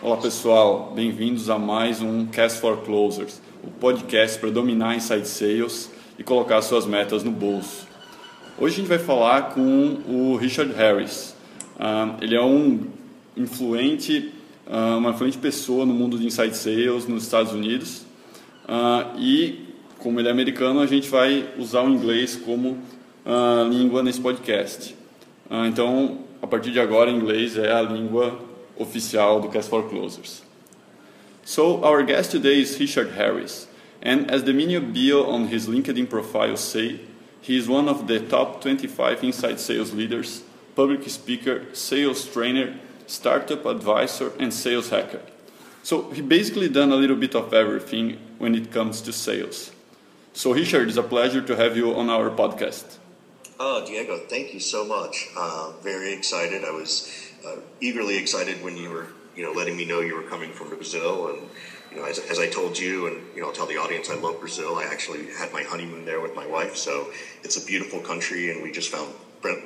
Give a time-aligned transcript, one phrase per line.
[0.00, 5.90] Olá pessoal, bem-vindos a mais um Cast for Closers, o podcast para dominar inside sales
[6.16, 7.84] e colocar suas metas no bolso.
[8.56, 11.34] Hoje a gente vai falar com o Richard Harris.
[11.74, 12.86] Uh, ele é um
[13.36, 14.32] influente,
[14.68, 18.06] uh, uma influente pessoa no mundo de inside sales nos Estados Unidos
[18.68, 19.66] uh, e
[19.98, 22.78] como ele é americano a gente vai usar o inglês como
[23.68, 24.94] língua nesse podcast.
[25.68, 28.47] então, a partir de agora, inglês é a língua
[28.78, 30.42] oficial do Cast for Closers.
[31.44, 33.66] So our guest today is Richard Harris,
[34.02, 37.00] and as the mini bio on his LinkedIn profile say,
[37.40, 40.42] he is one of the top 25 inside sales leaders,
[40.74, 45.22] public speaker, sales trainer, startup advisor, and sales hacker.
[45.82, 49.72] So he basically done a little bit of everything when it comes to sales.
[50.34, 52.98] So Richard, it's a pleasure to have you on our podcast.
[53.58, 55.28] Oh, Diego, thank you so much.
[55.36, 56.64] Uh, very excited.
[56.64, 59.06] I was uh, eagerly excited when you were,
[59.36, 61.28] you know, letting me know you were coming from Brazil.
[61.28, 61.42] And,
[61.90, 64.16] you know, as, as I told you, and, you know, I'll tell the audience I
[64.16, 64.76] love Brazil.
[64.76, 66.76] I actually had my honeymoon there with my wife.
[66.76, 67.08] So
[67.42, 69.12] it's a beautiful country, and we just found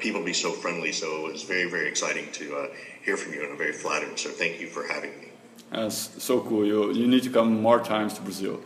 [0.00, 0.92] people to be so friendly.
[0.92, 2.66] So it was very, very exciting to uh,
[3.04, 4.18] hear from you, and I'm very flattered.
[4.18, 5.28] So thank you for having me.
[5.70, 6.66] That's so cool.
[6.66, 8.60] You, you need to come more times to Brazil.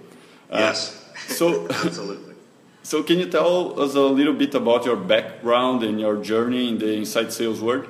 [0.51, 1.05] Uh, yes.
[1.29, 2.35] So, absolutely.
[2.83, 6.79] So, can you tell us a little bit about your background and your journey in
[6.79, 7.89] the inside sales world?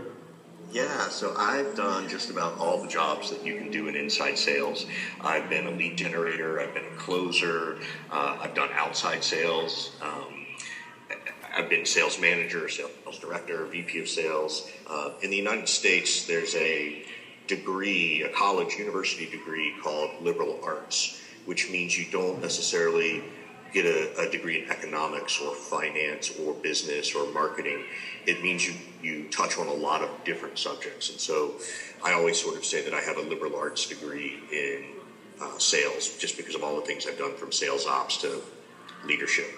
[0.72, 4.36] Yeah, so I've done just about all the jobs that you can do in inside
[4.36, 4.86] sales.
[5.20, 7.78] I've been a lead generator, I've been a closer,
[8.10, 9.92] uh, I've done outside sales.
[10.02, 10.46] Um,
[11.56, 14.68] I've been sales manager, sales director, VP of sales.
[14.86, 17.04] Uh, in the United States, there's a
[17.46, 23.22] degree, a college university degree called liberal arts, which means you don't necessarily
[23.76, 27.84] get a, a, degree in economics or finance or business or marketing,
[28.26, 31.10] it means you, you touch on a lot of different subjects.
[31.10, 31.56] And so
[32.02, 34.84] I always sort of say that I have a liberal arts degree in
[35.42, 38.40] uh, sales just because of all the things I've done from sales ops to
[39.04, 39.50] leadership.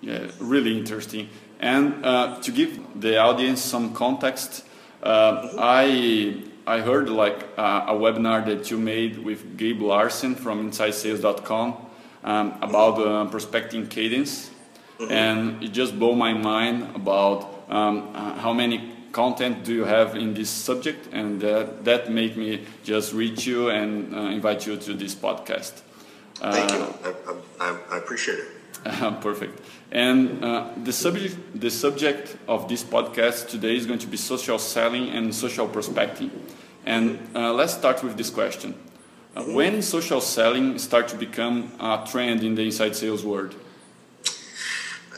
[0.00, 1.28] Yeah, really interesting.
[1.58, 4.64] And uh, to give the audience some context,
[5.02, 10.70] uh, I I heard like uh, a webinar that you made with Gabe Larsen from
[10.70, 11.87] InsideSales.com
[12.24, 14.50] um, about uh, prospecting cadence,
[14.98, 15.12] mm-hmm.
[15.12, 20.16] and it just blew my mind about um, uh, how many content do you have
[20.16, 24.76] in this subject, and that that made me just reach you and uh, invite you
[24.76, 25.82] to this podcast.
[26.34, 26.94] Thank you.
[27.04, 28.48] I, I, I appreciate it.
[29.20, 29.60] Perfect.
[29.90, 34.58] And uh, the subject the subject of this podcast today is going to be social
[34.58, 36.30] selling and social prospecting.
[36.84, 38.87] And uh, let's start with this question: uh,
[39.34, 43.54] when social selling start to become a trend in the inside sales world?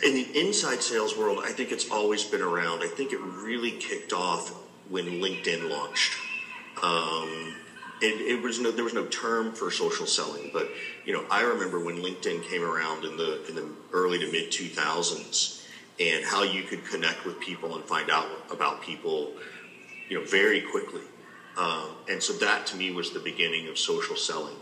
[0.05, 2.83] In the inside sales world, I think it's always been around.
[2.83, 4.49] I think it really kicked off
[4.89, 6.13] when LinkedIn launched.
[6.83, 7.55] Um,
[8.01, 10.69] it, it, was no, there was no term for social selling, but
[11.05, 14.51] you know, I remember when LinkedIn came around in the in the early to mid
[14.51, 15.67] 2000s,
[16.01, 19.35] and how you could connect with people and find out about people,
[20.09, 21.03] you know, very quickly.
[21.57, 24.57] Um, and so that to me was the beginning of social selling.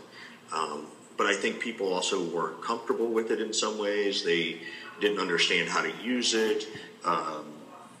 [0.53, 4.23] Um, but I think people also weren't comfortable with it in some ways.
[4.23, 4.61] They
[5.01, 6.67] didn't understand how to use it.
[7.05, 7.45] Um,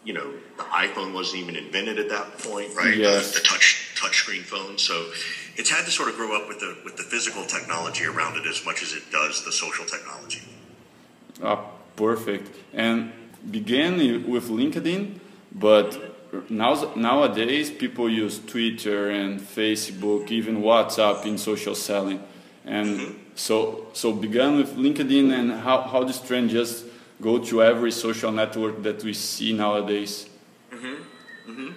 [0.03, 2.95] you know, the iPhone wasn't even invented at that point, right?
[2.95, 3.33] Yes.
[3.33, 4.77] The, the touch touchscreen phone.
[4.77, 5.11] So
[5.57, 8.45] it's had to sort of grow up with the with the physical technology around it
[8.45, 10.41] as much as it does the social technology.
[11.43, 12.49] Ah, perfect.
[12.73, 13.11] And
[13.51, 13.97] began
[14.29, 15.19] with LinkedIn,
[15.51, 16.08] but
[16.49, 22.23] now, nowadays people use Twitter and Facebook, even WhatsApp in social selling.
[22.65, 23.17] And mm-hmm.
[23.35, 26.85] so, so began with LinkedIn and how, how this trend just
[27.21, 30.29] go to every social network that we see nowadays.
[30.71, 31.51] Mm-hmm.
[31.51, 31.69] Mm-hmm.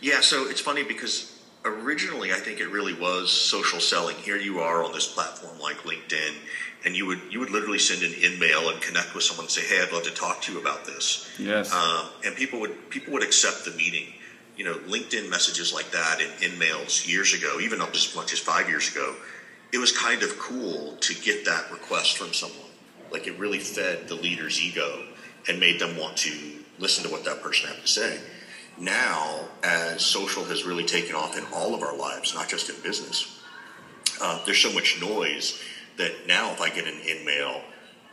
[0.00, 1.37] Yeah, so it's funny because
[1.68, 4.16] originally I think it really was social selling.
[4.16, 6.34] Here you are on this platform like LinkedIn
[6.84, 9.62] and you would you would literally send an email and connect with someone and say,
[9.62, 11.72] "Hey, I'd love to talk to you about this." Yes.
[11.72, 14.14] Um, and people would people would accept the meeting.
[14.56, 18.32] You know, LinkedIn messages like that and in mails years ago, even up as much
[18.32, 19.14] as five years ago,
[19.72, 22.70] it was kind of cool to get that request from someone.
[23.12, 25.04] Like it really fed the leader's ego
[25.48, 26.32] and made them want to
[26.78, 28.20] listen to what that person had to say.
[28.80, 32.76] Now, as social has really taken off in all of our lives, not just in
[32.82, 33.40] business,
[34.20, 35.60] uh, there's so much noise
[35.96, 37.62] that now if I get an in mail,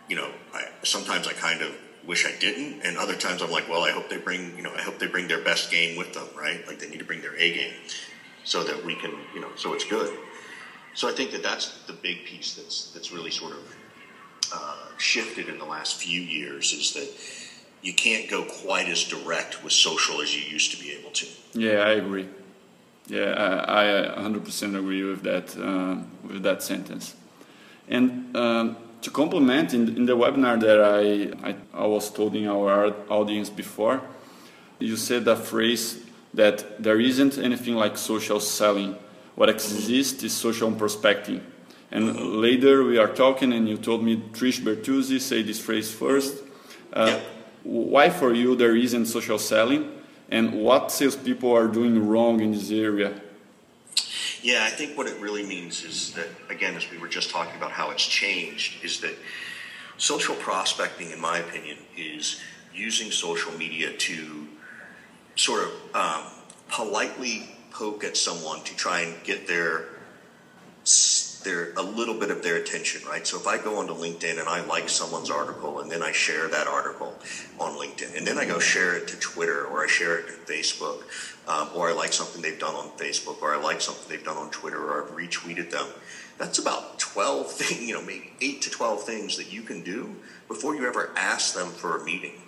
[0.09, 1.75] you know, I, sometimes I kind of
[2.05, 4.71] wish I didn't, and other times I'm like, well, I hope they bring, you know,
[4.75, 6.65] I hope they bring their best game with them, right?
[6.67, 7.73] Like they need to bring their A game,
[8.43, 10.15] so that we can, you know, so it's good.
[10.93, 13.75] So I think that that's the big piece that's that's really sort of
[14.53, 17.09] uh, shifted in the last few years is that
[17.85, 21.27] you can't go quite as direct with social as you used to be able to.
[21.53, 22.27] Yeah, I agree.
[23.07, 23.35] Yeah,
[23.67, 25.97] I, I 100% agree with that uh,
[26.27, 27.15] with that sentence.
[27.87, 32.47] And um, to complement, in, in the webinar that I, I, I was told in
[32.47, 34.01] our audience before,
[34.79, 36.03] you said a phrase
[36.33, 38.97] that there isn't anything like social selling.
[39.35, 41.45] What exists is social prospecting.
[41.91, 46.43] And later we are talking, and you told me Trish Bertuzzi say this phrase first.
[46.91, 47.34] Uh, yeah.
[47.65, 49.91] Why for you there isn't social selling,
[50.29, 53.19] and what salespeople are doing wrong in this area?
[54.43, 57.55] Yeah, I think what it really means is that, again, as we were just talking
[57.57, 59.15] about how it's changed, is that
[59.97, 62.39] social prospecting, in my opinion, is
[62.71, 64.47] using social media to
[65.35, 66.23] sort of um,
[66.69, 69.87] politely poke at someone to try and get their
[71.45, 73.25] their a little bit of their attention, right?
[73.25, 76.49] So if I go onto LinkedIn and I like someone's article and then I share
[76.49, 77.17] that article
[77.57, 80.33] on LinkedIn and then I go share it to Twitter or I share it to
[80.51, 81.03] Facebook
[81.47, 84.37] um, or I like something they've done on Facebook or I like something they've done
[84.37, 85.87] on Twitter or I've retweeted them,
[86.37, 90.15] that's about 12 things, you know, maybe 8 to 12 things that you can do
[90.49, 92.41] before you ever ask them for a meeting.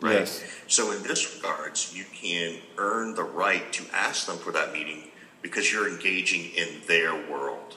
[0.00, 0.14] Right.
[0.14, 0.44] Yes.
[0.66, 5.04] So in this regards, you can earn the right to ask them for that meeting
[5.42, 7.76] because you're engaging in their world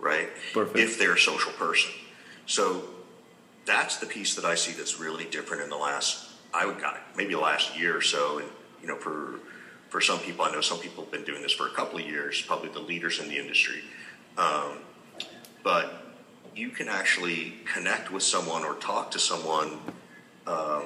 [0.00, 0.28] right?
[0.52, 0.78] Perfect.
[0.78, 1.92] If they're a social person.
[2.46, 2.84] So
[3.66, 6.96] that's the piece that I see that's really different in the last, I would got
[6.96, 8.38] it, maybe the last year or so.
[8.38, 8.48] And,
[8.80, 9.40] you know, for,
[9.88, 12.06] for some people, I know some people have been doing this for a couple of
[12.06, 13.82] years, probably the leaders in the industry.
[14.36, 14.78] Um,
[15.62, 16.14] but
[16.56, 19.78] you can actually connect with someone or talk to someone.
[20.46, 20.84] Um,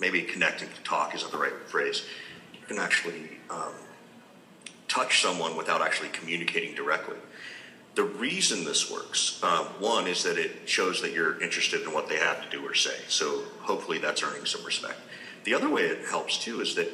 [0.00, 2.04] maybe connecting to talk isn't the right phrase.
[2.52, 3.72] You can actually um,
[4.88, 7.16] touch someone without actually communicating directly.
[7.98, 12.08] The reason this works, um, one, is that it shows that you're interested in what
[12.08, 12.94] they have to do or say.
[13.08, 15.00] So hopefully that's earning some respect.
[15.42, 16.88] The other way it helps too is that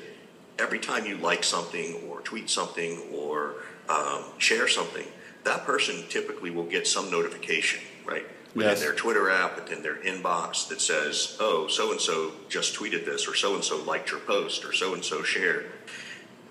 [0.58, 3.56] every time you like something or tweet something or
[3.90, 5.04] um, share something,
[5.42, 8.24] that person typically will get some notification, right?
[8.54, 8.80] Within yes.
[8.80, 13.28] their Twitter app, within their inbox that says, oh, so and so just tweeted this,
[13.28, 15.70] or so and so liked your post, or so and so shared.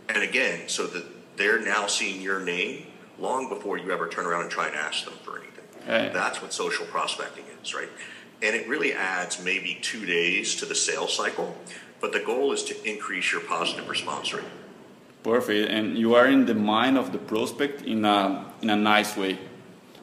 [0.09, 2.85] And again, so that they're now seeing your name
[3.19, 5.63] long before you ever turn around and try and ask them for anything.
[5.87, 6.13] Right.
[6.13, 7.89] That's what social prospecting is, right?
[8.41, 11.55] And it really adds maybe two days to the sales cycle,
[12.01, 14.43] but the goal is to increase your positive response rate.
[15.23, 15.71] Perfect.
[15.71, 19.39] And you are in the mind of the prospect in a, in a nice way,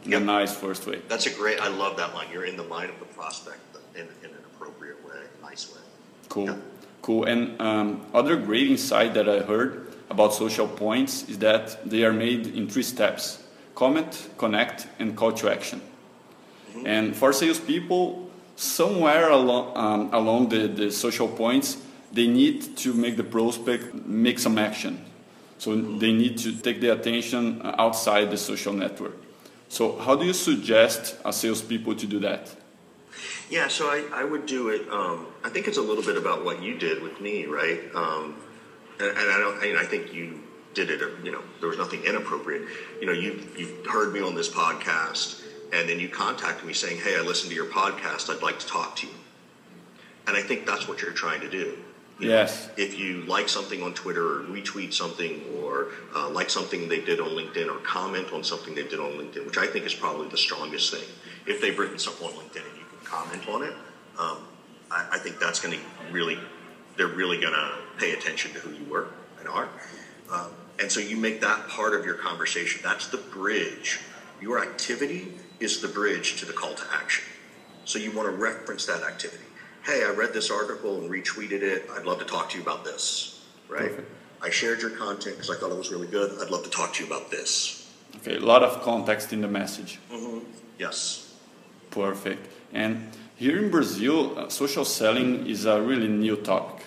[0.05, 0.23] in yep.
[0.23, 1.03] a nice first way.
[1.09, 2.29] That's a great, I love that line.
[2.33, 3.61] You're in the mind of the prospect
[3.95, 5.81] in, in an appropriate way, nice way.
[6.29, 6.47] Cool.
[6.47, 6.59] Yep.
[7.03, 7.25] Cool.
[7.25, 12.13] And um, other great insight that I heard about social points is that they are
[12.13, 13.43] made in three steps
[13.75, 15.81] comment, connect, and call to action.
[15.81, 16.87] Mm-hmm.
[16.87, 21.79] And for salespeople, somewhere along, um, along the, the social points,
[22.13, 25.03] they need to make the prospect make some action.
[25.57, 25.99] So mm-hmm.
[25.99, 29.17] they need to take the attention outside the social network.
[29.71, 32.55] So, how do you suggest a salespeople to do that?
[33.51, 34.89] Yeah, so I, I would do it.
[34.91, 37.81] Um, I think it's a little bit about what you did with me, right?
[37.95, 38.37] Um,
[39.01, 40.41] and, and I don't, and I think you
[40.75, 41.01] did it.
[41.25, 42.63] You know, there was nothing inappropriate.
[43.01, 45.43] You know, you you've heard me on this podcast,
[45.73, 48.35] and then you contacted me saying, "Hey, I listened to your podcast.
[48.35, 49.13] I'd like to talk to you."
[50.27, 51.77] And I think that's what you're trying to do.
[52.19, 52.67] You yes.
[52.67, 57.01] Know, if you like something on Twitter or retweet something or uh, like something they
[57.01, 59.95] did on LinkedIn or comment on something they did on LinkedIn, which I think is
[59.95, 61.09] probably the strongest thing.
[61.47, 63.75] If they've written something on LinkedIn and you can comment on it,
[64.19, 64.37] um,
[64.91, 66.39] I, I think that's going to really
[66.97, 69.69] they're really going to pay attention to who you were and are.
[70.31, 72.81] Um, and so you make that part of your conversation.
[72.83, 74.01] That's the bridge.
[74.41, 77.25] Your activity is the bridge to the call to action.
[77.85, 79.45] So you want to reference that activity.
[79.85, 81.89] Hey, I read this article and retweeted it.
[81.93, 83.45] I'd love to talk to you about this.
[83.69, 83.91] Right?
[83.91, 84.11] Perfect.
[84.43, 86.33] I shared your content because I thought it was really good.
[86.41, 87.93] I'd love to talk to you about this.
[88.17, 89.99] Okay, a lot of context in the message.
[90.11, 90.39] Mm-hmm.
[90.79, 91.35] Yes.
[91.91, 92.49] Perfect.
[92.73, 96.85] And here in Brazil, uh, social selling is a really new topic.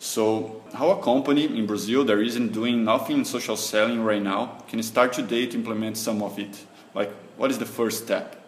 [0.00, 4.64] So, how a company in Brazil that isn't doing nothing in social selling right now
[4.66, 6.66] can start today to implement some of it?
[6.92, 8.44] Like, what is the first step?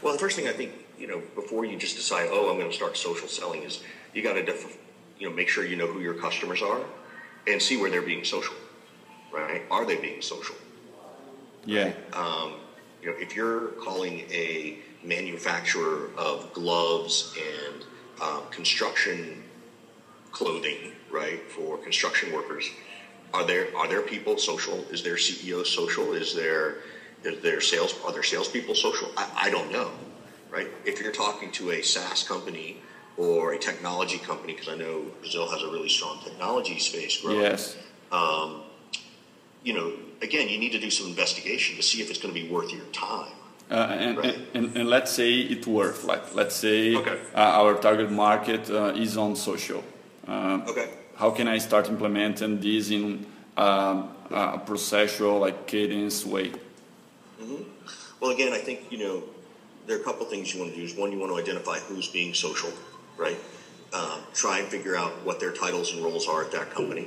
[0.00, 2.70] Well, the first thing I think, you know, before you just decide, oh, I'm going
[2.70, 3.82] to start social selling, is
[4.14, 4.78] you got to, def-
[5.18, 6.80] you know, make sure you know who your customers are
[7.46, 8.54] and see where they're being social,
[9.30, 9.64] right?
[9.70, 10.56] Are they being social?
[11.66, 11.82] Yeah.
[11.84, 12.14] Right?
[12.14, 12.54] Um,
[13.02, 17.84] you know, if you're calling a manufacturer of gloves and
[18.20, 19.42] uh, construction
[20.32, 22.70] clothing, right, for construction workers.
[23.32, 24.84] Are there are there people social?
[24.90, 26.12] Is their CEO social?
[26.12, 26.78] Is there
[27.24, 29.10] is there sales are there salespeople social?
[29.16, 29.90] I, I don't know,
[30.50, 30.68] right?
[30.84, 32.82] If you're talking to a SaaS company
[33.16, 37.40] or a technology company, because I know Brazil has a really strong technology space growing.
[37.40, 37.76] Yes.
[38.10, 38.62] Um,
[39.62, 39.92] you know,
[40.22, 42.72] again, you need to do some investigation to see if it's going to be worth
[42.72, 43.32] your time.
[43.70, 44.34] Uh, and, right.
[44.34, 47.20] and, and, and, let's say it worth like let's say okay.
[47.36, 49.84] uh, our target market uh, is on social.
[50.26, 50.90] Um, okay.
[51.14, 56.48] How can I start implementing this in um, a processual like cadence way?
[57.40, 57.62] Mm-hmm.
[58.18, 59.22] Well, again, I think you know
[59.86, 60.84] there are a couple things you want to do.
[60.84, 62.72] Is one, you want to identify who's being social,
[63.16, 63.38] right?
[63.92, 67.06] Um, try and figure out what their titles and roles are at that company.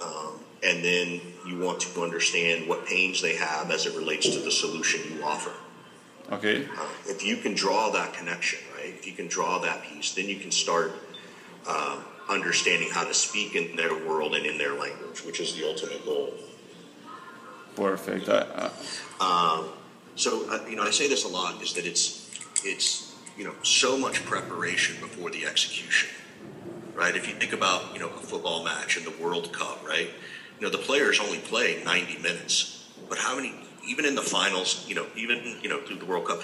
[0.00, 4.38] Um, and then you want to understand what pains they have as it relates to
[4.38, 5.52] the solution you offer.
[6.32, 6.64] Okay.
[6.64, 8.88] Uh, if you can draw that connection, right?
[8.88, 10.92] If you can draw that piece, then you can start
[11.66, 15.66] uh, understanding how to speak in their world and in their language, which is the
[15.68, 16.32] ultimate goal.
[17.76, 18.28] Perfect.
[18.28, 18.70] Uh,
[19.20, 19.68] um,
[20.16, 22.30] so uh, you know, I say this a lot: is that it's
[22.64, 26.08] it's you know so much preparation before the execution,
[26.94, 27.14] right?
[27.14, 30.08] If you think about you know a football match in the World Cup, right?
[30.58, 33.54] You know the players only play 90 minutes, but how many
[33.86, 36.42] even in the finals, you know, even you know through the World Cup,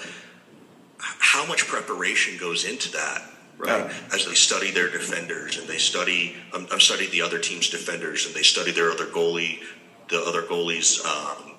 [0.97, 3.21] how much preparation goes into that,
[3.57, 3.85] right?
[3.85, 3.93] Yeah.
[4.13, 8.25] As they study their defenders and they study, um, I've studied the other team's defenders
[8.25, 9.59] and they study their other goalie,
[10.09, 11.53] the other goalies' um,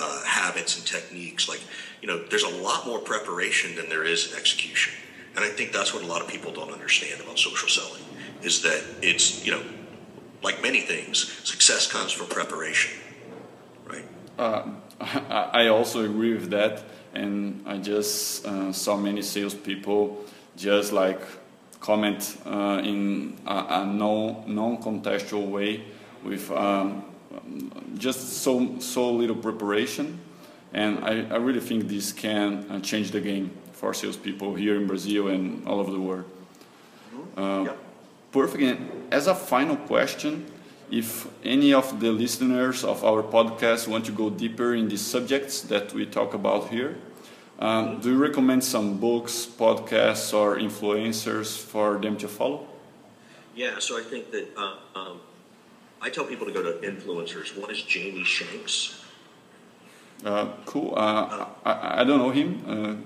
[0.00, 1.48] uh, habits and techniques.
[1.48, 1.60] Like,
[2.00, 4.92] you know, there's a lot more preparation than there is in execution,
[5.36, 8.02] and I think that's what a lot of people don't understand about social selling
[8.42, 9.62] is that it's you know,
[10.42, 12.98] like many things, success comes from preparation,
[13.86, 14.04] right?
[14.38, 14.70] Uh,
[15.30, 16.82] I also agree with that,
[17.14, 20.24] and I just uh, saw many salespeople
[20.56, 21.20] just like
[21.80, 25.82] comment uh, in a, a non non-contextual way
[26.24, 27.04] with um,
[27.98, 30.20] just so so little preparation,
[30.72, 34.86] and I, I really think this can uh, change the game for salespeople here in
[34.86, 36.24] Brazil and all over the world.
[37.14, 37.66] Mm-hmm.
[37.66, 37.72] Yeah.
[38.30, 38.62] Perfect.
[38.62, 40.46] And as a final question,
[40.92, 45.62] if any of the listeners of our podcast want to go deeper in the subjects
[45.62, 46.98] that we talk about here,
[47.58, 52.66] um, do you recommend some books, podcasts, or influencers for them to follow?
[53.54, 55.20] Yeah, so I think that uh, um,
[56.02, 57.58] I tell people to go to influencers.
[57.58, 59.00] One is Jamie Shanks.
[60.24, 60.94] Uh, cool.
[60.94, 62.62] Uh, I, I, don't know him.
[62.66, 62.96] Uh,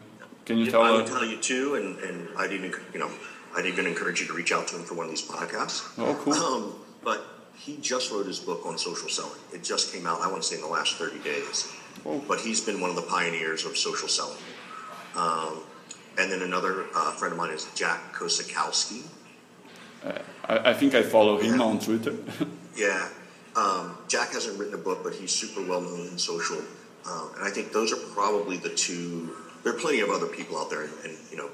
[0.44, 0.82] can you tell?
[0.82, 3.10] I will tell you too, and, and I'd even you know
[3.54, 5.92] I'd even encourage you to reach out to him for one of these podcasts.
[5.98, 6.34] Oh, cool.
[6.34, 9.40] Um, but he just wrote his book on social selling.
[9.52, 11.72] It just came out, I want to say, in the last 30 days.
[12.04, 12.22] Oh.
[12.28, 14.38] But he's been one of the pioneers of social selling.
[15.16, 15.60] Um,
[16.18, 19.06] and then another uh, friend of mine is Jack Kosakowski.
[20.04, 21.64] Uh, I, I, think I follow him yeah.
[21.64, 22.14] on Twitter.
[22.76, 23.08] yeah.
[23.56, 26.58] Um, Jack hasn't written a book, but he's super well known in social.
[27.06, 29.34] Um, and I think those are probably the two.
[29.62, 31.48] There are plenty of other people out there, and, and you know,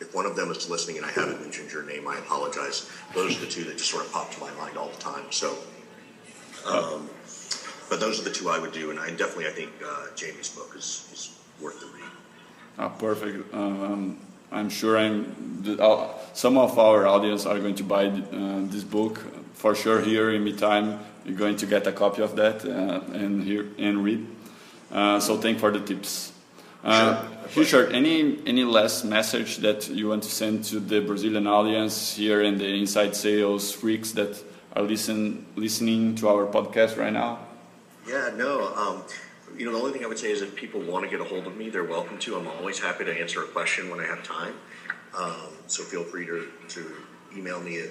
[0.00, 2.90] if one of them is listening and I haven't mentioned your name, I apologize.
[3.14, 5.24] Those are the two that just sort of pop to my mind all the time.
[5.30, 5.56] So,
[6.66, 7.08] um,
[7.88, 10.48] but those are the two I would do, and I definitely I think uh, Jamie's
[10.48, 12.10] book is, is worth the read.
[12.78, 13.54] Oh, perfect.
[13.54, 14.18] Um,
[14.52, 15.64] I'm sure I'm.
[16.34, 19.20] Some of our audience are going to buy uh, this book
[19.54, 20.00] for sure.
[20.00, 24.04] Here in meantime, you're going to get a copy of that uh, and hear and
[24.04, 24.26] read.
[24.90, 26.32] Uh, so thank for the tips.
[26.86, 27.62] Uh, sure.
[27.62, 32.42] Richard, any any last message that you want to send to the Brazilian audience here
[32.42, 34.40] and the inside sales freaks that
[34.76, 37.40] are listen listening to our podcast right now?
[38.06, 38.72] Yeah, no.
[38.74, 39.02] Um,
[39.58, 41.24] you know, the only thing I would say is if people want to get a
[41.24, 42.36] hold of me, they're welcome to.
[42.36, 44.54] I'm always happy to answer a question when I have time.
[45.18, 46.92] Um, so feel free to, to
[47.36, 47.88] email me at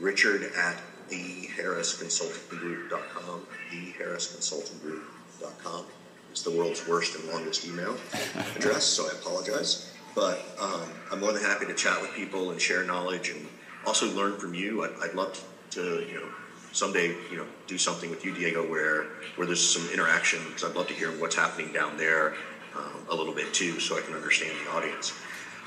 [0.00, 5.86] richard at theharrisconsultinggroup.com, theharrisconsultinggroup.com.
[6.34, 7.96] It's the world's worst and longest email
[8.56, 9.92] address, so I apologize.
[10.16, 13.46] But um, I'm more than happy to chat with people and share knowledge and
[13.86, 14.82] also learn from you.
[14.82, 16.26] I'd, I'd love to, you know,
[16.72, 19.04] someday, you know, do something with you, Diego, where
[19.36, 22.34] where there's some interaction because I'd love to hear what's happening down there
[22.76, 25.12] um, a little bit too, so I can understand the audience.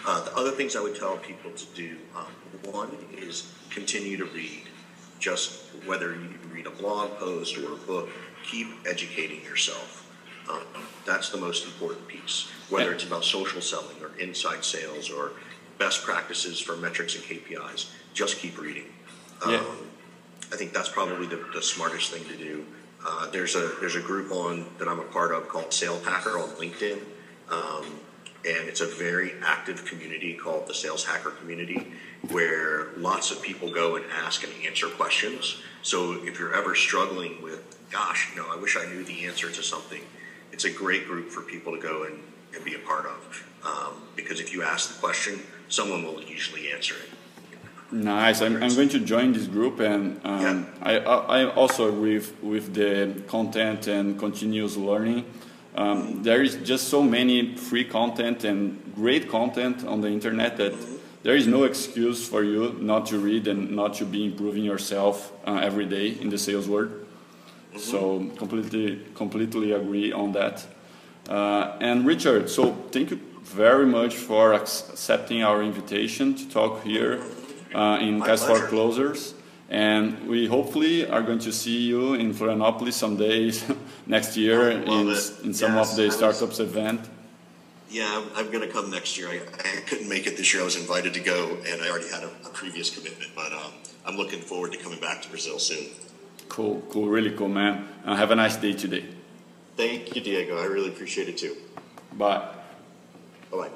[0.05, 4.25] Uh, the other things I would tell people to do, um, one is continue to
[4.25, 4.63] read.
[5.17, 8.09] Just whether you read a blog post or a book,
[8.43, 10.03] keep educating yourself.
[10.49, 10.63] Um,
[11.05, 15.31] that's the most important piece, whether it's about social selling or inside sales or
[15.77, 17.89] best practices for metrics and KPIs.
[18.13, 18.85] Just keep reading.
[19.43, 19.63] Um, yeah.
[20.51, 22.65] I think that's probably the, the smartest thing to do.
[23.05, 26.39] Uh, there's a there's a group on that I'm a part of called Sales Hacker
[26.39, 26.99] on LinkedIn,
[27.49, 27.85] um,
[28.45, 31.93] and it's a very active community called the Sales Hacker Community,
[32.29, 35.61] where lots of people go and ask and answer questions.
[35.83, 39.51] So if you're ever struggling with, gosh, you know, I wish I knew the answer
[39.51, 40.01] to something,
[40.51, 42.19] it's a great group for people to go and,
[42.55, 43.47] and be a part of.
[43.65, 47.09] Um, because if you ask the question, someone will usually answer it.
[47.91, 48.41] Nice.
[48.41, 50.65] I'm, I'm going to join this group, and um, Yeah.
[50.81, 50.97] I,
[51.43, 55.25] I also agree with, with the content and continuous learning.
[55.75, 60.73] Um, there is just so many free content and great content on the internet that
[61.23, 65.31] there is no excuse for you not to read and not to be improving yourself
[65.45, 67.06] uh, every day in the sales world.
[67.77, 70.65] So completely completely agree on that.
[71.29, 77.21] Uh, and Richard, so thank you very much for accepting our invitation to talk here
[77.73, 78.67] uh, in My Cast for.
[78.67, 79.33] Closers.
[79.69, 83.65] And we hopefully are going to see you in Florianopolis some days
[84.07, 87.01] next year I would love in, in some Yes, of the startups event.
[87.89, 89.27] Yeah, I'm, I'm going to come next year.
[89.29, 90.61] I, I couldn't make it this year.
[90.61, 93.31] I was invited to go, and I already had a, a previous commitment.
[93.35, 93.73] But um,
[94.05, 95.87] I'm looking forward to coming back to Brazil soon.
[96.49, 97.87] Cool, cool, really cool, man.
[98.05, 99.05] Uh, have a nice day today.
[99.75, 100.59] Thank you, Diego.
[100.59, 101.55] I really appreciate it too.
[102.13, 102.49] Bye.
[103.51, 103.69] Bye bye.